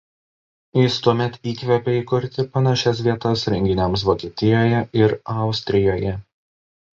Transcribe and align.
Jis 0.77 0.95
tuomet 1.07 1.35
įkvėpė 1.51 1.93
įkurti 1.97 2.45
panašias 2.55 3.03
vietas 3.09 3.45
renginiams 3.55 4.07
Vokietijoje 4.09 4.81
ir 5.03 5.15
Austrijoje. 5.37 6.17